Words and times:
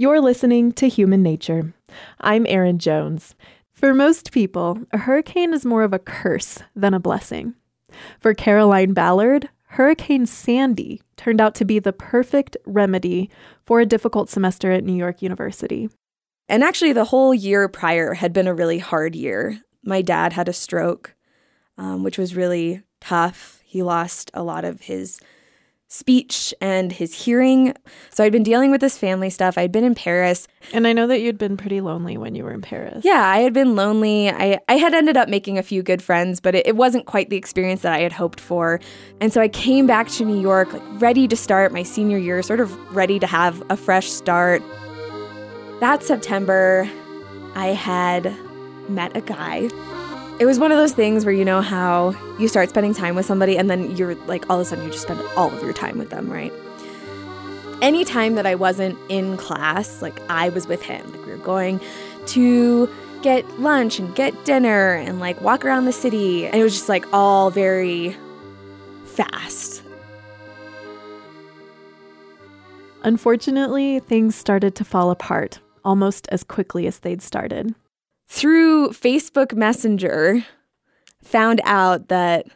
You're 0.00 0.22
listening 0.22 0.72
to 0.72 0.88
Human 0.88 1.22
Nature. 1.22 1.74
I'm 2.22 2.46
Erin 2.48 2.78
Jones. 2.78 3.34
For 3.70 3.92
most 3.92 4.32
people, 4.32 4.78
a 4.92 4.96
hurricane 4.96 5.52
is 5.52 5.66
more 5.66 5.82
of 5.82 5.92
a 5.92 5.98
curse 5.98 6.60
than 6.74 6.94
a 6.94 6.98
blessing. 6.98 7.52
For 8.18 8.32
Caroline 8.32 8.94
Ballard, 8.94 9.50
Hurricane 9.64 10.24
Sandy 10.24 11.02
turned 11.18 11.38
out 11.38 11.54
to 11.56 11.66
be 11.66 11.78
the 11.78 11.92
perfect 11.92 12.56
remedy 12.64 13.28
for 13.66 13.78
a 13.78 13.84
difficult 13.84 14.30
semester 14.30 14.72
at 14.72 14.84
New 14.84 14.94
York 14.94 15.20
University. 15.20 15.90
And 16.48 16.64
actually, 16.64 16.94
the 16.94 17.04
whole 17.04 17.34
year 17.34 17.68
prior 17.68 18.14
had 18.14 18.32
been 18.32 18.46
a 18.46 18.54
really 18.54 18.78
hard 18.78 19.14
year. 19.14 19.60
My 19.84 20.00
dad 20.00 20.32
had 20.32 20.48
a 20.48 20.54
stroke, 20.54 21.14
um, 21.76 22.04
which 22.04 22.16
was 22.16 22.34
really 22.34 22.80
tough. 23.02 23.60
He 23.66 23.82
lost 23.82 24.30
a 24.32 24.42
lot 24.42 24.64
of 24.64 24.80
his 24.80 25.20
speech 25.90 26.54
and 26.60 26.92
his 26.92 27.12
hearing. 27.12 27.74
So 28.10 28.22
I'd 28.22 28.30
been 28.30 28.44
dealing 28.44 28.70
with 28.70 28.80
this 28.80 28.96
family 28.96 29.28
stuff. 29.28 29.58
I'd 29.58 29.72
been 29.72 29.82
in 29.82 29.96
Paris. 29.96 30.46
And 30.72 30.86
I 30.86 30.92
know 30.92 31.08
that 31.08 31.20
you'd 31.20 31.36
been 31.36 31.56
pretty 31.56 31.80
lonely 31.80 32.16
when 32.16 32.36
you 32.36 32.44
were 32.44 32.52
in 32.52 32.62
Paris. 32.62 33.04
Yeah, 33.04 33.26
I 33.26 33.40
had 33.40 33.52
been 33.52 33.74
lonely. 33.74 34.30
I, 34.30 34.60
I 34.68 34.74
had 34.74 34.94
ended 34.94 35.16
up 35.16 35.28
making 35.28 35.58
a 35.58 35.64
few 35.64 35.82
good 35.82 36.00
friends, 36.00 36.38
but 36.38 36.54
it, 36.54 36.64
it 36.64 36.76
wasn't 36.76 37.06
quite 37.06 37.28
the 37.28 37.36
experience 37.36 37.82
that 37.82 37.92
I 37.92 38.00
had 38.00 38.12
hoped 38.12 38.38
for. 38.38 38.80
And 39.20 39.32
so 39.32 39.40
I 39.40 39.48
came 39.48 39.88
back 39.88 40.08
to 40.10 40.24
New 40.24 40.40
York, 40.40 40.72
like 40.72 40.82
ready 41.02 41.26
to 41.26 41.36
start 41.36 41.72
my 41.72 41.82
senior 41.82 42.18
year, 42.18 42.40
sort 42.42 42.60
of 42.60 42.72
ready 42.94 43.18
to 43.18 43.26
have 43.26 43.60
a 43.68 43.76
fresh 43.76 44.08
start. 44.08 44.62
That 45.80 46.04
September, 46.04 46.88
I 47.56 47.68
had 47.68 48.32
met 48.88 49.16
a 49.16 49.22
guy 49.22 49.68
it 50.40 50.46
was 50.46 50.58
one 50.58 50.72
of 50.72 50.78
those 50.78 50.94
things 50.94 51.26
where 51.26 51.34
you 51.34 51.44
know 51.44 51.60
how 51.60 52.16
you 52.38 52.48
start 52.48 52.70
spending 52.70 52.94
time 52.94 53.14
with 53.14 53.26
somebody 53.26 53.58
and 53.58 53.68
then 53.68 53.94
you're 53.94 54.14
like 54.24 54.48
all 54.48 54.58
of 54.58 54.62
a 54.62 54.64
sudden 54.64 54.82
you 54.82 54.90
just 54.90 55.02
spend 55.02 55.20
all 55.36 55.52
of 55.52 55.62
your 55.62 55.74
time 55.74 55.98
with 55.98 56.08
them, 56.08 56.32
right? 56.32 56.50
Anytime 57.82 58.36
that 58.36 58.46
I 58.46 58.54
wasn't 58.54 58.98
in 59.10 59.36
class, 59.36 60.00
like 60.00 60.18
I 60.30 60.48
was 60.48 60.66
with 60.66 60.80
him. 60.80 61.12
Like 61.12 61.26
we 61.26 61.32
were 61.32 61.44
going 61.44 61.78
to 62.28 62.88
get 63.20 63.46
lunch 63.60 63.98
and 63.98 64.14
get 64.14 64.46
dinner 64.46 64.94
and 64.94 65.20
like 65.20 65.38
walk 65.42 65.62
around 65.62 65.84
the 65.84 65.92
city. 65.92 66.46
And 66.46 66.54
it 66.54 66.62
was 66.62 66.72
just 66.72 66.88
like 66.88 67.04
all 67.12 67.50
very 67.50 68.16
fast. 69.04 69.82
Unfortunately, 73.02 74.00
things 74.00 74.34
started 74.36 74.74
to 74.76 74.84
fall 74.86 75.10
apart 75.10 75.60
almost 75.84 76.26
as 76.30 76.42
quickly 76.42 76.86
as 76.86 77.00
they'd 77.00 77.20
started 77.20 77.74
through 78.30 78.90
Facebook 78.90 79.54
Messenger, 79.54 80.46
found 81.20 81.60
out 81.64 82.08
that 82.08 82.46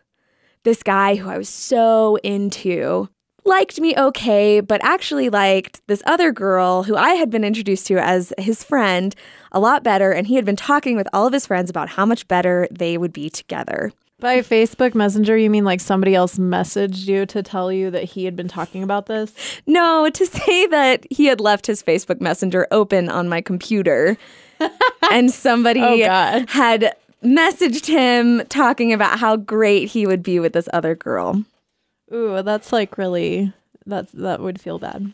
this 0.62 0.84
guy 0.84 1.16
who 1.16 1.28
I 1.28 1.36
was 1.36 1.48
so 1.48 2.16
into 2.22 3.08
liked 3.44 3.80
me 3.80 3.94
okay, 3.98 4.60
but 4.60 4.82
actually 4.84 5.28
liked 5.28 5.82
this 5.88 6.02
other 6.06 6.30
girl 6.30 6.84
who 6.84 6.96
I 6.96 7.14
had 7.14 7.28
been 7.28 7.42
introduced 7.42 7.88
to 7.88 7.98
as 7.98 8.32
his 8.38 8.62
friend 8.62 9.16
a 9.50 9.58
lot 9.58 9.82
better. 9.82 10.12
And 10.12 10.28
he 10.28 10.36
had 10.36 10.44
been 10.44 10.56
talking 10.56 10.96
with 10.96 11.08
all 11.12 11.26
of 11.26 11.32
his 11.32 11.46
friends 11.46 11.70
about 11.70 11.90
how 11.90 12.06
much 12.06 12.28
better 12.28 12.68
they 12.70 12.96
would 12.96 13.12
be 13.12 13.28
together. 13.28 13.92
By 14.20 14.38
Facebook 14.38 14.94
Messenger, 14.94 15.36
you 15.36 15.50
mean 15.50 15.64
like 15.64 15.80
somebody 15.80 16.14
else 16.14 16.38
messaged 16.38 17.08
you 17.08 17.26
to 17.26 17.42
tell 17.42 17.72
you 17.72 17.90
that 17.90 18.04
he 18.04 18.24
had 18.24 18.36
been 18.36 18.48
talking 18.48 18.84
about 18.84 19.06
this? 19.06 19.34
No, 19.66 20.08
to 20.08 20.24
say 20.24 20.66
that 20.68 21.04
he 21.10 21.26
had 21.26 21.40
left 21.40 21.66
his 21.66 21.82
Facebook 21.82 22.20
Messenger 22.20 22.68
open 22.70 23.08
on 23.08 23.28
my 23.28 23.40
computer 23.40 24.16
and 25.10 25.30
somebody 25.30 26.04
oh, 26.04 26.44
had 26.48 26.94
messaged 27.22 27.86
him 27.86 28.42
talking 28.48 28.92
about 28.92 29.18
how 29.18 29.36
great 29.36 29.88
he 29.88 30.06
would 30.06 30.22
be 30.22 30.38
with 30.38 30.52
this 30.52 30.68
other 30.72 30.94
girl. 30.94 31.44
Ooh, 32.12 32.42
that's 32.42 32.72
like 32.72 32.98
really 32.98 33.52
that's 33.86 34.12
that 34.12 34.40
would 34.40 34.60
feel 34.60 34.78
bad. 34.78 35.12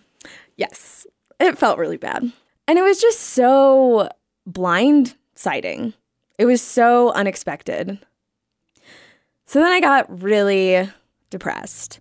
Yes. 0.56 1.06
It 1.38 1.56
felt 1.56 1.78
really 1.78 1.96
bad. 1.96 2.30
And 2.68 2.78
it 2.78 2.82
was 2.82 3.00
just 3.00 3.20
so 3.20 4.08
blindsiding. 4.48 5.94
It 6.38 6.44
was 6.44 6.60
so 6.60 7.12
unexpected. 7.12 7.98
So 9.46 9.60
then 9.60 9.72
I 9.72 9.80
got 9.80 10.22
really 10.22 10.88
depressed. 11.30 12.00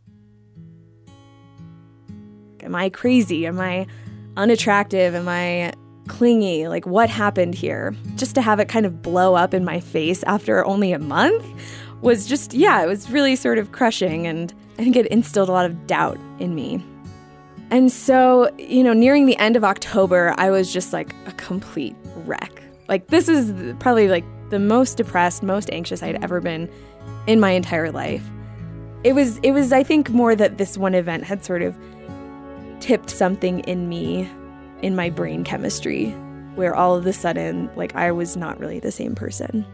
Am 2.62 2.76
I 2.76 2.90
crazy? 2.90 3.48
Am 3.48 3.60
I 3.60 3.88
unattractive? 4.36 5.16
Am 5.16 5.28
I 5.28 5.74
clingy. 6.10 6.68
Like, 6.68 6.86
what 6.86 7.10
happened 7.10 7.56
here? 7.56 7.96
Just 8.16 8.36
to 8.36 8.42
have 8.42 8.60
it 8.60 8.68
kind 8.68 8.86
of 8.86 9.02
blow 9.02 9.36
up 9.36 9.54
in 9.54 9.64
my 9.64 9.80
face 9.80 10.24
after 10.24 10.66
only 10.66 10.92
a 10.92 11.00
month 11.00 11.46
was 12.02 12.28
just, 12.28 12.54
yeah, 12.54 12.84
it 12.84 12.88
was 12.88 13.10
really 13.10 13.38
sort 13.38 13.58
of 13.58 13.72
crushing. 13.72 14.28
And 14.28 14.54
I 14.78 14.84
think 14.84 14.98
it 14.98 15.06
instilled 15.08 15.48
a 15.48 15.54
lot 15.54 15.66
of 15.66 15.88
doubt 15.88 16.18
in 16.40 16.56
me. 16.56 16.84
And 17.72 17.92
so, 17.92 18.54
you 18.58 18.84
know, 18.84 18.94
nearing 18.94 19.26
the 19.26 19.38
end 19.38 19.56
of 19.56 19.64
October, 19.64 20.34
I 20.38 20.50
was 20.50 20.74
just 20.74 20.92
like 20.92 21.14
a 21.28 21.32
complete 21.34 21.96
wreck. 22.26 22.64
Like, 22.88 23.08
this 23.08 23.30
is 23.30 23.76
probably 23.80 24.08
like 24.08 24.26
the 24.50 24.60
most 24.60 24.98
depressed, 24.98 25.44
most 25.44 25.70
anxious 25.72 26.02
I'd 26.02 26.22
ever 26.24 26.42
been 26.42 26.70
in 27.28 27.40
my 27.40 27.52
entire 27.52 27.92
life. 27.92 28.24
It 29.04 29.14
was, 29.14 29.38
it 29.44 29.52
was, 29.52 29.72
I 29.72 29.84
think, 29.84 30.10
more 30.10 30.36
that 30.36 30.58
this 30.58 30.78
one 30.78 30.96
event 30.96 31.24
had 31.24 31.46
sort 31.46 31.62
of 31.62 31.78
tipped 32.80 33.10
something 33.10 33.60
in 33.62 33.88
me 33.88 34.30
in 34.82 34.96
my 34.96 35.10
brain 35.10 35.44
chemistry 35.44 36.12
where 36.56 36.76
all 36.76 36.96
of 36.96 37.06
a 37.06 37.14
sudden, 37.14 37.70
like, 37.76 37.96
I 37.96 38.12
was 38.12 38.36
not 38.36 38.60
really 38.60 38.80
the 38.80 38.92
same 38.92 39.16
person. 39.16 39.66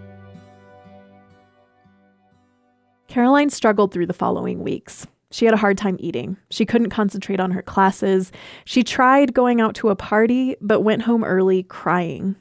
Caroline 3.08 3.50
struggled 3.50 3.92
through 3.92 4.08
the 4.08 4.14
following 4.14 4.62
weeks. 4.62 5.08
She 5.32 5.46
had 5.46 5.54
a 5.54 5.58
hard 5.58 5.78
time 5.78 5.98
eating. 6.00 6.38
She 6.50 6.66
couldn't 6.66 6.92
concentrate 6.92 7.40
on 7.40 7.52
her 7.52 7.62
classes. 7.62 8.32
She 8.66 8.84
tried 8.84 9.34
going 9.34 9.62
out 9.62 9.76
to 9.76 9.90
a 9.90 9.96
party, 9.96 10.56
but 10.62 10.82
went 10.82 11.02
home 11.02 11.24
early 11.24 11.64
crying. 11.64 12.36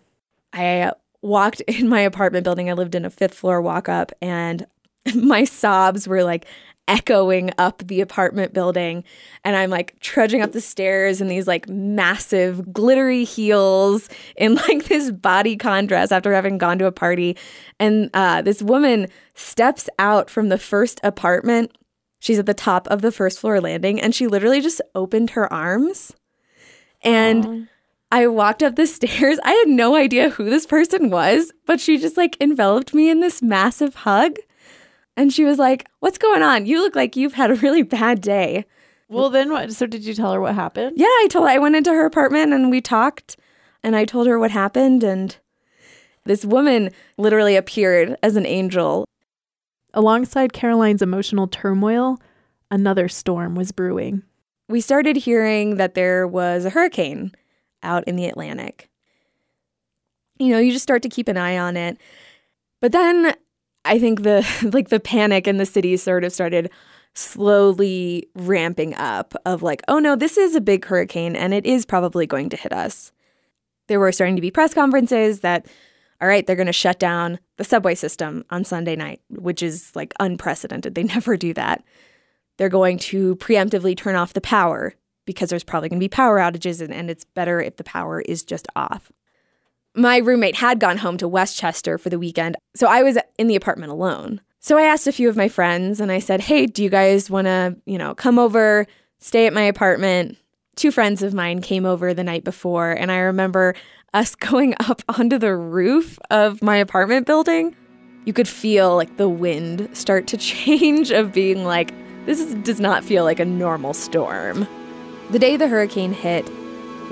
I 0.53 0.93
walked 1.23 1.61
in 1.69 1.89
my 1.89 2.01
apartment 2.01 2.45
building. 2.45 2.69
I 2.69 2.75
lived 2.75 2.95
in 2.95 3.05
a 3.05 3.11
fifth 3.11 3.35
floor 3.35 3.61
walk 3.61 3.89
up, 3.89 4.13
and 4.21 4.67
my 5.15 5.45
sobs 5.45 6.07
were 6.07 6.25
like 6.25 6.47
echoing 6.87 7.51
up 7.57 7.83
the 7.87 8.01
apartment 8.01 8.53
building 8.53 9.03
and 9.43 9.57
i'm 9.57 9.71
like 9.71 9.99
trudging 10.01 10.43
up 10.43 10.53
the 10.53 10.61
stairs 10.61 11.21
in 11.21 11.29
these 11.29 11.47
like 11.47 11.69
massive 11.69 12.73
glittery 12.73 13.25
heels 13.25 14.09
in 14.37 14.55
like 14.69 14.85
this 14.85 15.11
bodycon 15.11 15.87
dress 15.89 16.13
after 16.13 16.33
having 16.33 16.59
gone 16.59 16.79
to 16.79 16.87
a 16.87 16.93
party 16.93 17.37
and 17.81 18.11
uh, 18.15 18.43
this 18.43 18.63
woman 18.63 19.09
steps 19.35 19.89
out 19.99 20.29
from 20.29 20.51
the 20.51 20.59
first 20.59 21.01
apartment 21.03 21.73
she's 22.19 22.39
at 22.39 22.47
the 22.47 22.55
top 22.55 22.87
of 22.89 23.01
the 23.01 23.13
first 23.13 23.39
floor 23.39 23.61
landing 23.61 24.01
and 24.01 24.15
she 24.15 24.27
literally 24.27 24.61
just 24.61 24.83
opened 24.95 25.31
her 25.31 25.51
arms 25.53 26.13
and 27.03 27.45
Aww. 27.45 27.69
I 28.15 28.29
walked 28.29 28.63
up 28.63 28.77
the 28.77 28.87
stairs. 28.87 29.39
I 29.43 29.53
had 29.53 29.69
no 29.69 29.97
idea 29.97 30.31
who 30.31 30.49
this 30.49 30.67
person 30.67 31.11
was, 31.11 31.53
but 31.67 31.81
she 31.81 31.99
just 31.99 32.17
like 32.17 32.37
enveloped 32.41 32.95
me 32.95 33.11
in 33.11 33.19
this 33.21 33.43
massive 33.43 33.95
hug. 33.95 34.37
And 35.17 35.33
she 35.33 35.45
was 35.45 35.59
like, 35.59 35.87
What's 36.01 36.19
going 36.19 36.43
on? 36.43 36.67
You 36.67 36.81
look 36.81 36.97
like 36.97 37.17
you've 37.17 37.35
had 37.35 37.51
a 37.51 37.57
really 37.57 37.83
bad 37.83 38.21
day. 38.21 38.65
Well, 39.09 39.31
then 39.31 39.53
what? 39.53 39.73
So, 39.73 39.87
did 39.87 40.05
you 40.05 40.15
tell 40.15 40.33
her 40.33 40.41
what 40.41 40.55
happened? 40.55 40.95
Yeah, 40.97 41.07
I 41.07 41.29
told 41.31 41.47
her. 41.47 41.51
I 41.55 41.59
went 41.59 41.77
into 41.77 41.93
her 41.93 42.07
apartment 42.07 42.53
and 42.53 42.71
we 42.71 42.81
talked, 42.81 43.37
and 43.83 43.95
I 43.95 44.05
told 44.05 44.27
her 44.27 44.39
what 44.39 44.51
happened. 44.51 45.05
And 45.05 45.37
this 46.25 46.45
woman 46.45 46.91
literally 47.19 47.57
appeared 47.57 48.17
as 48.23 48.37
an 48.37 48.47
angel. 48.47 49.05
Alongside 49.93 50.53
Caroline's 50.53 51.03
emotional 51.03 51.47
turmoil, 51.47 52.19
another 52.71 53.09
storm 53.09 53.55
was 53.55 53.73
brewing. 53.73 54.23
We 54.69 54.81
started 54.81 55.17
hearing 55.17 55.77
that 55.77 55.95
there 55.95 56.27
was 56.27 56.65
a 56.65 56.71
hurricane 56.71 57.33
out 57.83 58.05
in 58.09 58.17
the 58.17 58.27
Atlantic. 58.27 58.89
You 60.39 60.49
know, 60.49 60.59
you 60.59 60.73
just 60.73 60.83
start 60.83 61.03
to 61.03 61.09
keep 61.09 61.29
an 61.29 61.37
eye 61.37 61.59
on 61.59 61.77
it. 61.77 61.99
But 62.81 62.93
then 62.93 63.35
I 63.85 63.99
think 63.99 64.23
the 64.23 64.47
like 64.73 64.89
the 64.89 65.01
panic 65.01 65.47
in 65.47 65.57
the 65.57 65.67
city 65.67 65.97
sort 65.97 66.25
of 66.25 66.33
started 66.33 66.71
slowly 67.15 68.29
ramping 68.35 68.95
up 68.95 69.35
of 69.47 69.63
like, 69.63 69.83
oh 69.87 69.99
no, 69.99 70.17
this 70.17 70.37
is 70.37 70.55
a 70.55 70.61
big 70.61 70.85
hurricane 70.85 71.37
and 71.37 71.55
it 71.55 71.65
is 71.65 71.87
probably 71.87 72.27
going 72.27 72.49
to 72.51 72.57
hit 72.57 72.73
us. 72.73 73.13
There 73.87 74.01
were 74.01 74.13
starting 74.13 74.37
to 74.37 74.43
be 74.43 74.51
press 74.51 74.75
conferences 74.75 75.41
that 75.41 75.67
all 76.21 76.29
right, 76.29 76.47
they're 76.47 76.57
going 76.57 76.67
to 76.67 76.73
shut 76.73 76.99
down 76.99 77.39
the 77.57 77.65
subway 77.65 77.95
system 77.95 78.45
on 78.49 78.65
Sunday 78.65 78.97
night, 78.97 79.21
which 79.29 79.63
is 79.63 79.95
like 79.95 80.15
unprecedented. 80.21 80.95
They 80.95 81.03
never 81.05 81.37
do 81.37 81.53
that. 81.55 81.85
They're 82.57 82.69
going 82.69 82.99
to 83.01 83.37
preemptively 83.37 83.97
turn 83.97 84.15
off 84.15 84.33
the 84.33 84.41
power 84.41 84.95
because 85.27 85.51
there's 85.51 85.65
probably 85.65 85.89
going 85.89 85.99
to 85.99 86.05
be 86.05 86.09
power 86.09 86.39
outages 86.39 86.81
and, 86.81 86.93
and 86.93 87.11
it's 87.11 87.25
better 87.25 87.61
if 87.61 87.77
the 87.77 87.85
power 87.85 88.21
is 88.23 88.45
just 88.45 88.69
off 88.77 89.11
my 89.95 90.19
roommate 90.19 90.57
had 90.57 90.81
gone 90.81 90.99
home 90.99 91.17
to 91.19 91.29
Westchester 91.29 91.99
for 91.99 92.11
the 92.11 92.19
weekend, 92.19 92.57
so 92.75 92.87
I 92.87 93.03
was 93.03 93.19
in 93.39 93.47
the 93.47 93.57
apartment 93.57 93.93
alone. 93.93 94.41
So 94.61 94.79
I 94.79 94.83
asked 94.83 95.07
a 95.07 95.13
few 95.13 95.29
of 95.29 95.37
my 95.37 95.49
friends 95.49 96.01
and 96.01 96.11
I 96.11 96.19
said, 96.19 96.41
"Hey, 96.41 96.67
do 96.67 96.83
you 96.83 96.91
guys 96.91 97.31
want 97.31 97.47
to, 97.47 97.77
you 97.87 97.99
know, 97.99 98.15
come 98.15 98.39
over, 98.39 98.87
stay 99.19 99.47
at 99.47 99.53
my 99.53 99.63
apartment?" 99.63 100.37
Two 100.75 100.91
friends 100.91 101.23
of 101.23 101.35
mine 101.35 101.61
came 101.61 101.87
over 101.87 102.13
the 102.13 102.25
night 102.25 102.43
before, 102.43 102.91
and 102.91 103.13
I 103.13 103.19
remember 103.19 103.75
us 104.13 104.35
going 104.51 104.75
up 104.81 105.03
onto 105.09 105.39
the 105.39 105.55
roof 105.55 106.19
of 106.31 106.63
my 106.63 106.77
apartment 106.77 107.27
building. 107.27 107.77
You 108.25 108.33
could 108.33 108.49
feel 108.49 108.97
like 108.97 109.17
the 109.17 109.29
wind 109.29 109.89
start 109.93 110.27
to 110.29 110.37
change 110.39 111.11
of 111.11 111.33
being 111.33 111.65
like, 111.65 111.93
this 112.27 112.41
is, 112.41 112.55
does 112.57 112.81
not 112.81 113.05
feel 113.05 113.23
like 113.23 113.39
a 113.39 113.45
normal 113.45 113.93
storm. 113.93 114.67
The 115.31 115.39
day 115.39 115.57
the 115.57 115.69
hurricane 115.69 116.13
hit, 116.13 116.49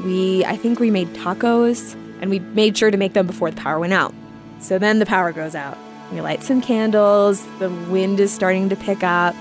we, 0.05 0.45
I 0.47 0.57
think 0.57 0.81
we 0.81 0.91
made 0.91 1.09
tacos 1.09 1.97
and 2.23 2.31
we 2.31 2.39
made 2.39 2.79
sure 2.79 2.91
to 2.91 2.97
make 2.97 3.13
them 3.13 3.27
before 3.27 3.51
the 3.51 3.61
power 3.61 3.81
went 3.81 3.93
out. 3.93 4.15
So 4.61 4.79
then 4.79 5.01
the 5.01 5.07
power 5.07 5.33
goes 5.33 5.57
out. 5.57 5.77
We 6.13 6.21
light 6.21 6.45
some 6.45 6.61
candles, 6.63 7.45
the 7.59 7.69
wind 7.69 8.21
is 8.21 8.33
starting 8.33 8.69
to 8.69 8.77
pick 8.77 9.03
up. 9.03 9.35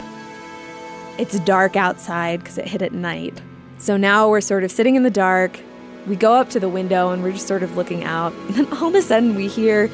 It's 1.18 1.39
dark 1.42 1.75
outside 1.75 2.39
because 2.39 2.57
it 2.57 2.68
hit 2.68 2.81
at 2.81 2.92
night. 2.92 3.39
So 3.78 3.98
now 3.98 4.30
we're 4.30 4.42
sort 4.42 4.63
of 4.63 4.72
sitting 4.72 4.95
in 4.95 5.04
the 5.04 5.12
dark. 5.12 5.60
We 6.07 6.16
go 6.16 6.33
up 6.33 6.50
to 6.51 6.60
the 6.60 6.69
window 6.69 7.12
and 7.12 7.22
we're 7.22 7.33
just 7.33 7.48
sort 7.48 7.62
of 7.62 7.78
looking 7.78 8.04
out. 8.04 8.33
And 8.48 8.56
then 8.56 8.74
all 8.74 8.88
of 8.88 8.95
a 8.95 9.01
sudden 9.01 9.36
we 9.36 9.48
hear 9.48 9.89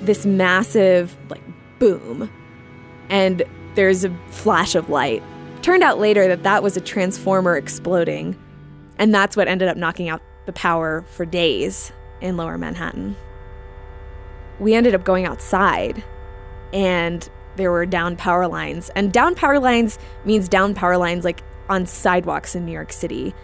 this 0.00 0.24
massive, 0.24 1.14
like, 1.28 1.42
boom. 1.78 2.30
And 3.10 3.42
there's 3.74 4.04
a 4.04 4.16
flash 4.30 4.74
of 4.74 4.88
light. 4.88 5.22
Turned 5.60 5.82
out 5.82 5.98
later 5.98 6.26
that 6.28 6.42
that 6.44 6.62
was 6.62 6.76
a 6.76 6.80
transformer 6.80 7.56
exploding. 7.56 8.34
And 8.98 9.14
that's 9.14 9.36
what 9.36 9.48
ended 9.48 9.68
up 9.68 9.76
knocking 9.76 10.08
out 10.08 10.22
the 10.46 10.52
power 10.52 11.04
for 11.10 11.26
days 11.26 11.92
in 12.24 12.36
lower 12.36 12.58
Manhattan. 12.58 13.16
We 14.58 14.74
ended 14.74 14.94
up 14.94 15.04
going 15.04 15.26
outside 15.26 16.02
and 16.72 17.28
there 17.56 17.70
were 17.70 17.86
down 17.86 18.16
power 18.16 18.48
lines. 18.48 18.90
And 18.96 19.12
down 19.12 19.34
power 19.34 19.60
lines 19.60 19.98
means 20.24 20.48
down 20.48 20.74
power 20.74 20.96
lines 20.96 21.24
like 21.24 21.42
on 21.68 21.86
sidewalks 21.86 22.54
in 22.54 22.64
New 22.64 22.72
York 22.72 22.92
City. 22.92 23.34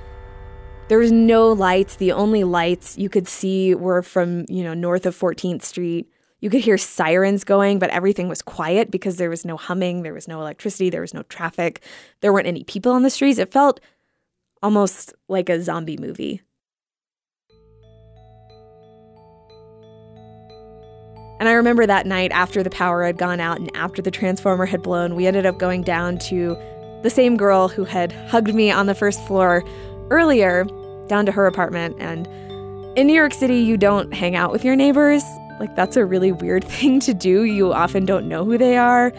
There 0.88 0.98
was 0.98 1.12
no 1.12 1.52
lights. 1.52 1.96
The 1.96 2.12
only 2.12 2.42
lights 2.42 2.98
you 2.98 3.08
could 3.08 3.28
see 3.28 3.74
were 3.74 4.02
from, 4.02 4.46
you 4.48 4.64
know, 4.64 4.74
north 4.74 5.06
of 5.06 5.16
14th 5.16 5.62
Street. 5.62 6.10
You 6.40 6.50
could 6.50 6.62
hear 6.62 6.78
sirens 6.78 7.44
going, 7.44 7.78
but 7.78 7.90
everything 7.90 8.28
was 8.28 8.42
quiet 8.42 8.90
because 8.90 9.16
there 9.16 9.30
was 9.30 9.44
no 9.44 9.56
humming, 9.58 10.02
there 10.02 10.14
was 10.14 10.26
no 10.26 10.40
electricity, 10.40 10.88
there 10.88 11.02
was 11.02 11.14
no 11.14 11.22
traffic, 11.24 11.82
there 12.22 12.32
weren't 12.32 12.46
any 12.46 12.64
people 12.64 12.92
on 12.92 13.02
the 13.02 13.10
streets. 13.10 13.38
It 13.38 13.52
felt 13.52 13.78
almost 14.62 15.12
like 15.28 15.50
a 15.50 15.62
zombie 15.62 15.98
movie. 15.98 16.40
And 21.40 21.48
I 21.48 21.52
remember 21.52 21.86
that 21.86 22.06
night 22.06 22.30
after 22.32 22.62
the 22.62 22.68
power 22.68 23.02
had 23.02 23.16
gone 23.16 23.40
out 23.40 23.58
and 23.58 23.74
after 23.74 24.02
the 24.02 24.10
transformer 24.10 24.66
had 24.66 24.82
blown, 24.82 25.16
we 25.16 25.26
ended 25.26 25.46
up 25.46 25.58
going 25.58 25.82
down 25.82 26.18
to 26.18 26.54
the 27.02 27.08
same 27.08 27.38
girl 27.38 27.66
who 27.66 27.84
had 27.84 28.12
hugged 28.12 28.54
me 28.54 28.70
on 28.70 28.84
the 28.84 28.94
first 28.94 29.26
floor 29.26 29.64
earlier, 30.10 30.64
down 31.06 31.24
to 31.24 31.32
her 31.32 31.46
apartment. 31.46 31.96
And 31.98 32.26
in 32.98 33.06
New 33.06 33.14
York 33.14 33.32
City, 33.32 33.56
you 33.56 33.78
don't 33.78 34.12
hang 34.12 34.36
out 34.36 34.52
with 34.52 34.66
your 34.66 34.76
neighbors. 34.76 35.22
Like, 35.58 35.74
that's 35.74 35.96
a 35.96 36.04
really 36.04 36.30
weird 36.30 36.62
thing 36.68 37.00
to 37.00 37.14
do. 37.14 37.44
You 37.44 37.72
often 37.72 38.04
don't 38.04 38.28
know 38.28 38.44
who 38.44 38.58
they 38.58 38.76
are. 38.76 39.10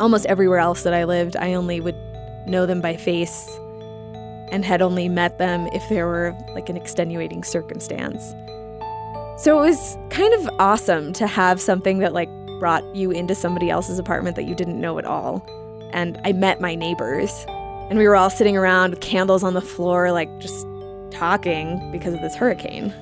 Almost 0.00 0.26
everywhere 0.26 0.58
else 0.58 0.82
that 0.82 0.92
I 0.92 1.04
lived, 1.04 1.36
I 1.36 1.54
only 1.54 1.80
would 1.80 1.96
know 2.48 2.66
them 2.66 2.80
by 2.80 2.96
face 2.96 3.48
and 4.50 4.64
had 4.64 4.82
only 4.82 5.08
met 5.08 5.38
them 5.38 5.68
if 5.68 5.88
there 5.88 6.06
were 6.08 6.36
like 6.54 6.68
an 6.68 6.76
extenuating 6.76 7.44
circumstance. 7.44 8.34
So 9.38 9.56
it 9.56 9.62
was 9.62 9.96
kind 10.10 10.34
of 10.34 10.50
awesome 10.58 11.12
to 11.12 11.28
have 11.28 11.60
something 11.60 12.00
that 12.00 12.12
like 12.12 12.28
brought 12.58 12.84
you 12.96 13.12
into 13.12 13.36
somebody 13.36 13.70
else's 13.70 13.96
apartment 13.96 14.34
that 14.34 14.46
you 14.46 14.54
didn't 14.56 14.80
know 14.80 14.98
at 14.98 15.04
all. 15.04 15.46
And 15.92 16.20
I 16.24 16.32
met 16.32 16.60
my 16.60 16.74
neighbors, 16.74 17.30
and 17.88 17.98
we 17.98 18.08
were 18.08 18.16
all 18.16 18.30
sitting 18.30 18.56
around 18.56 18.90
with 18.90 19.00
candles 19.00 19.44
on 19.44 19.54
the 19.54 19.60
floor, 19.60 20.10
like 20.10 20.28
just 20.40 20.66
talking 21.12 21.78
because 21.92 22.14
of 22.14 22.20
this 22.20 22.34
hurricane. 22.34 22.92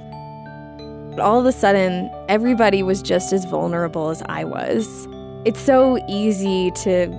But 1.17 1.21
all 1.21 1.41
of 1.41 1.47
a 1.47 1.53
sudden, 1.53 2.11
everybody 2.29 2.83
was 2.83 3.01
just 3.01 3.33
as 3.33 3.47
vulnerable 3.47 4.11
as 4.11 4.23
I 4.27 4.45
was. 4.45 4.87
It's 5.47 5.61
so 5.61 5.99
easy 6.07 6.71
to 6.83 7.19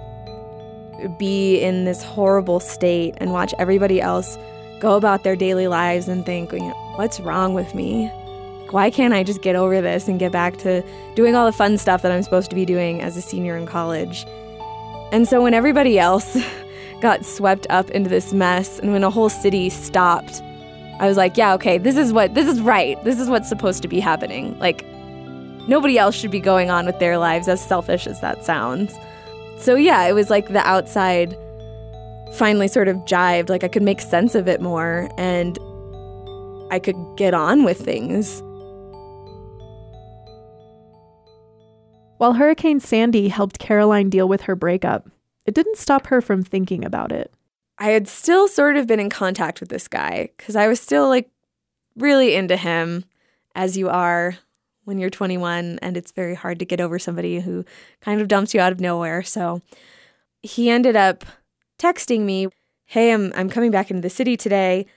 be 1.18 1.60
in 1.60 1.86
this 1.86 2.04
horrible 2.04 2.60
state 2.60 3.16
and 3.18 3.32
watch 3.32 3.52
everybody 3.58 4.00
else 4.00 4.38
go 4.80 4.96
about 4.96 5.24
their 5.24 5.36
daily 5.36 5.68
lives 5.68 6.08
and 6.08 6.24
think, 6.24 6.52
what's 6.98 7.20
wrong 7.20 7.56
with 7.56 7.74
me? 7.74 8.12
Why 8.72 8.90
can't 8.90 9.14
I 9.14 9.24
just 9.24 9.42
get 9.42 9.56
over 9.56 9.82
this 9.82 10.08
and 10.08 10.20
get 10.20 10.32
back 10.32 10.58
to 10.58 10.84
doing 11.16 11.36
all 11.36 11.46
the 11.46 11.52
fun 11.52 11.78
stuff 11.78 12.02
that 12.02 12.12
I'm 12.12 12.24
supposed 12.24 12.50
to 12.50 12.56
be 12.56 12.66
doing 12.66 13.02
as 13.02 13.18
a 13.18 13.22
senior 13.22 13.56
in 13.58 13.66
college? 13.66 14.26
And 15.12 15.28
so 15.28 15.42
when 15.42 15.54
everybody 15.54 15.98
else 15.98 16.38
got 17.02 17.26
swept 17.26 17.68
up 17.70 17.90
into 17.92 18.10
this 18.10 18.34
mess 18.34 18.80
and 18.80 18.92
when 18.92 19.04
a 19.04 19.10
whole 19.10 19.30
city 19.30 19.70
stopped, 19.70 20.42
I 21.00 21.08
was 21.08 21.18
like, 21.18 21.38
yeah, 21.38 21.54
okay, 21.54 21.78
this 21.78 21.96
is 21.96 22.12
what 22.12 22.34
this 22.34 22.48
is 22.48 22.60
right. 22.60 23.02
This 23.04 23.20
is 23.20 23.30
what's 23.30 23.48
supposed 23.48 23.82
to 23.84 23.88
be 23.88 24.00
happening. 24.00 24.58
Like 24.60 24.86
nobody 25.68 25.98
else 25.98 26.16
should 26.16 26.32
be 26.32 26.40
going 26.40 26.70
on 26.70 26.86
with 26.86 27.00
their 27.00 27.18
lives 27.18 27.48
as 27.48 27.64
selfish 27.64 28.08
as 28.08 28.20
that 28.22 28.44
sounds. 28.44 28.94
So 29.58 29.76
yeah, 29.76 30.06
it 30.08 30.14
was 30.14 30.30
like 30.30 30.50
the 30.50 30.66
outside 30.68 31.38
finally 32.34 32.68
sort 32.68 32.88
of 32.88 32.98
jived, 32.98 33.50
like 33.50 33.64
I 33.64 33.68
could 33.68 33.84
make 33.84 34.02
sense 34.02 34.36
of 34.36 34.48
it 34.48 34.62
more 34.62 35.10
and 35.18 35.58
I 36.72 36.80
could 36.80 36.98
get 37.16 37.34
on 37.34 37.64
with 37.64 37.80
things. 37.80 38.44
While 42.18 42.34
Hurricane 42.34 42.80
Sandy 42.80 43.28
helped 43.28 43.60
Caroline 43.60 44.10
deal 44.10 44.28
with 44.28 44.42
her 44.44 44.56
breakup, 44.56 45.10
it 45.46 45.54
didn't 45.54 45.78
stop 45.78 46.08
her 46.08 46.20
from 46.20 46.44
thinking 46.44 46.84
about 46.84 47.12
it. 47.12 47.32
I 47.78 47.92
had 47.92 48.08
still 48.08 48.48
sort 48.48 48.76
of 48.76 48.88
been 48.88 49.00
in 49.00 49.10
contact 49.10 49.60
with 49.60 49.70
this 49.70 49.88
guy 49.88 50.30
because 50.36 50.56
I 50.56 50.68
was 50.68 50.82
still 50.82 51.08
like 51.10 51.30
really 51.96 52.34
into 52.34 52.58
him, 52.58 53.06
as 53.54 53.78
you 53.78 53.88
are 53.90 54.38
when 54.86 54.98
you're 54.98 55.10
21 55.10 55.80
and 55.82 55.98
it's 55.98 56.12
very 56.12 56.34
hard 56.34 56.58
to 56.60 56.66
get 56.66 56.82
over 56.82 56.98
somebody 56.98 57.40
who 57.40 57.66
kind 58.02 58.20
of 58.20 58.28
dumps 58.28 58.54
you 58.54 58.62
out 58.62 58.72
of 58.72 58.80
nowhere. 58.80 59.22
So 59.22 59.62
he 60.42 60.72
ended 60.72 60.96
up 60.96 61.24
texting 61.78 62.22
me, 62.22 62.48
"Hey, 62.86 63.12
I'm 63.14 63.32
I'm 63.36 63.50
coming 63.50 63.70
back 63.70 63.92
into 63.92 64.02
the 64.02 64.10
city 64.10 64.36
today. 64.36 64.88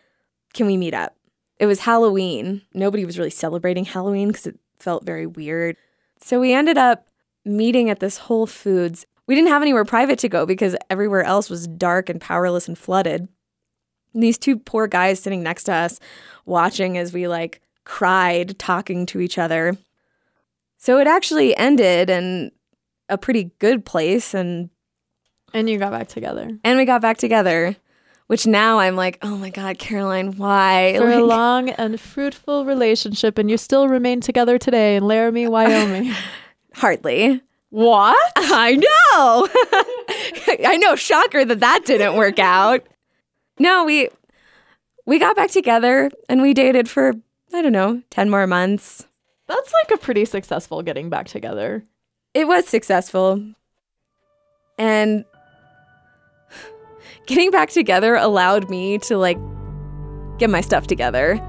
Can 0.55 0.67
we 0.67 0.78
meet 0.78 0.94
up?" 0.94 1.17
It 1.58 1.67
was 1.67 1.81
Halloween. 1.81 2.62
Nobody 2.72 3.05
was 3.05 3.19
really 3.19 3.31
celebrating 3.31 3.84
Halloween 3.84 4.28
because 4.28 4.46
it 4.46 4.58
felt 4.78 5.05
very 5.05 5.26
weird. 5.26 5.76
So 6.22 6.40
we 6.40 6.55
ended 6.55 6.78
up 6.78 7.10
meeting 7.45 7.91
at 7.91 8.01
this 8.01 8.19
Whole 8.19 8.47
Foods. 8.47 9.07
We 9.27 9.35
didn't 9.35 9.49
have 9.49 9.63
anywhere 9.63 9.85
private 9.85 10.19
to 10.21 10.29
go 10.29 10.47
because 10.47 10.77
everywhere 10.89 11.23
else 11.23 11.49
was 11.49 11.67
dark 11.67 12.09
and 12.09 12.21
powerless 12.21 12.69
and 12.69 12.77
flooded. 12.77 13.29
And 14.13 14.23
these 14.23 14.39
two 14.39 14.59
poor 14.59 14.87
guys 14.87 15.21
sitting 15.21 15.43
next 15.43 15.65
to 15.65 15.73
us 15.73 16.01
watching 16.47 16.99
as 16.99 17.13
we 17.13 17.29
like 17.29 17.61
cried 17.85 18.59
talking 18.59 19.07
to 19.07 19.21
each 19.21 19.39
other. 19.39 19.77
So 20.79 20.99
it 20.99 21.07
actually 21.07 21.57
ended 21.57 22.11
in 22.11 22.51
a 23.09 23.19
pretty 23.19 23.51
good 23.59 23.85
place 23.85 24.35
and 24.35 24.71
and 25.53 25.69
you 25.69 25.79
got 25.79 25.91
back 25.91 26.09
together. 26.09 26.49
And 26.63 26.79
we 26.79 26.85
got 26.85 27.03
back 27.03 27.17
together, 27.17 27.75
which 28.29 28.47
now 28.47 28.79
I'm 28.79 28.95
like, 28.95 29.19
"Oh 29.21 29.37
my 29.37 29.51
god, 29.51 29.79
Caroline, 29.79 30.37
why?" 30.37 30.95
For 30.97 31.07
like, 31.07 31.19
a 31.19 31.25
long 31.25 31.71
and 31.71 32.01
fruitful 32.01 32.65
relationship 32.65 33.37
and 33.37 33.51
you 33.51 33.59
still 33.59 33.89
remain 33.89 34.21
together 34.21 34.59
today 34.59 34.97
in 34.97 35.05
Laramie, 35.05 35.49
Wyoming. 35.49 36.15
Hardly. 36.74 37.41
What? 37.70 38.32
I 38.36 38.77
know. 38.77 39.48
I 40.69 40.77
know. 40.77 40.96
Shocker 40.96 41.44
that 41.44 41.60
that 41.60 41.84
didn't 41.84 42.17
work 42.17 42.39
out. 42.39 42.86
No, 43.58 43.84
we 43.84 44.08
we 45.06 45.19
got 45.19 45.36
back 45.36 45.50
together 45.50 46.10
and 46.29 46.43
we 46.43 46.55
dated 46.55 46.89
for 46.89 47.15
I 47.53 47.62
don't 47.62 47.72
know, 47.72 48.03
10 48.10 48.31
more 48.31 48.46
months. 48.46 49.06
That's 49.48 49.72
like 49.72 49.91
a 49.91 50.00
pretty 50.00 50.24
successful 50.24 50.82
getting 50.82 51.10
back 51.10 51.27
together. 51.27 51.84
It 52.32 52.46
was 52.46 52.69
successful. 52.69 53.44
And 54.79 55.24
getting 57.27 57.50
back 57.50 57.70
together 57.70 58.15
allowed 58.15 58.70
me 58.70 58.98
to 58.98 59.17
like 59.17 59.39
get 60.39 60.50
my 60.50 60.60
stuff 60.60 60.86
together, 60.86 61.41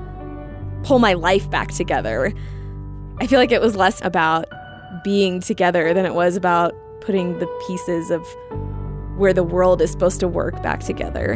pull 0.83 0.97
my 0.99 1.13
life 1.13 1.49
back 1.49 1.71
together. 1.71 2.33
I 3.19 3.27
feel 3.27 3.39
like 3.39 3.51
it 3.51 3.61
was 3.61 3.75
less 3.75 4.03
about 4.03 4.45
being 5.03 5.39
together 5.39 5.93
than 5.93 6.05
it 6.05 6.13
was 6.13 6.35
about 6.35 6.73
putting 7.01 7.39
the 7.39 7.47
pieces 7.67 8.11
of 8.11 8.25
where 9.17 9.33
the 9.33 9.43
world 9.43 9.81
is 9.81 9.91
supposed 9.91 10.19
to 10.19 10.27
work 10.27 10.61
back 10.61 10.81
together. 10.81 11.33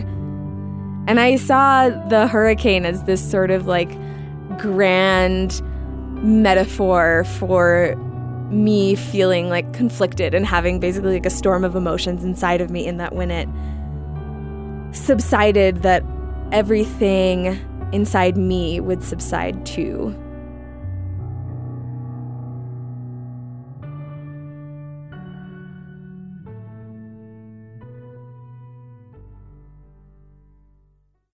And 1.08 1.20
I 1.20 1.36
saw 1.36 1.90
the 2.08 2.28
hurricane 2.28 2.86
as 2.86 3.04
this 3.04 3.24
sort 3.24 3.52
of 3.52 3.68
like 3.68 3.92
grand 4.58 5.62
metaphor 6.24 7.24
for 7.38 7.96
me 8.50 8.96
feeling 8.96 9.50
like 9.50 9.72
conflicted 9.74 10.34
and 10.34 10.46
having 10.46 10.80
basically 10.80 11.14
like 11.14 11.26
a 11.26 11.32
storm 11.32 11.64
of 11.64 11.76
emotions 11.76 12.24
inside 12.24 12.62
of 12.62 12.70
me, 12.70 12.86
in 12.86 12.98
that 12.98 13.14
when 13.14 13.32
it 13.32 13.48
subsided, 14.96 15.82
that 15.84 16.04
everything 16.52 17.60
inside 17.92 18.38
me 18.38 18.80
would 18.80 19.04
subside 19.04 19.66
too. 19.66 20.16